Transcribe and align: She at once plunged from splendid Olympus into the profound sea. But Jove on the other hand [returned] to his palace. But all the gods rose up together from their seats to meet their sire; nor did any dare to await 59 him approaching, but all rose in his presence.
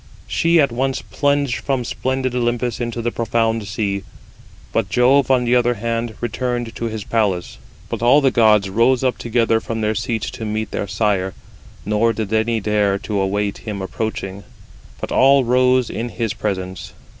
She 0.25 0.59
at 0.59 0.71
once 0.71 1.03
plunged 1.03 1.57
from 1.57 1.85
splendid 1.85 2.33
Olympus 2.33 2.79
into 2.81 3.03
the 3.03 3.11
profound 3.11 3.67
sea. 3.67 4.01
But 4.73 4.89
Jove 4.89 5.29
on 5.29 5.45
the 5.45 5.55
other 5.55 5.75
hand 5.75 6.15
[returned] 6.19 6.75
to 6.77 6.85
his 6.85 7.03
palace. 7.03 7.59
But 7.87 8.01
all 8.01 8.19
the 8.19 8.31
gods 8.31 8.67
rose 8.67 9.03
up 9.03 9.19
together 9.19 9.59
from 9.59 9.81
their 9.81 9.93
seats 9.93 10.31
to 10.31 10.43
meet 10.43 10.71
their 10.71 10.87
sire; 10.87 11.35
nor 11.85 12.13
did 12.13 12.33
any 12.33 12.59
dare 12.59 12.97
to 12.97 13.19
await 13.19 13.57
59 13.59 13.65
him 13.75 13.81
approaching, 13.83 14.43
but 14.99 15.11
all 15.11 15.43
rose 15.43 15.87
in 15.87 16.09
his 16.09 16.33
presence. 16.33 16.93